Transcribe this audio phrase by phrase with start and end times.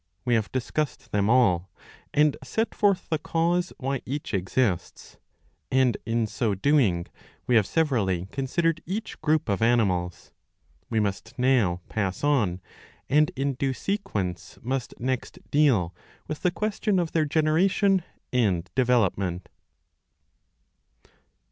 [0.25, 1.69] We have discussed them all,
[2.11, 5.19] and set forth the cause why each exists;
[5.69, 7.05] and in so doing
[7.45, 10.31] we have severally considered each group of animals.
[10.89, 12.61] We must now pass on,
[13.11, 15.93] and in due sequence must next deal
[16.27, 19.49] with the question of their generation and development.